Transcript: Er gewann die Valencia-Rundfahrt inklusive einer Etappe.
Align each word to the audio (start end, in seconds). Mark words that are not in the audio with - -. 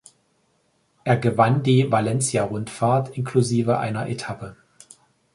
Er 1.03 1.15
gewann 1.15 1.61
die 1.61 1.91
Valencia-Rundfahrt 1.91 3.15
inklusive 3.15 3.77
einer 3.77 4.09
Etappe. 4.09 4.55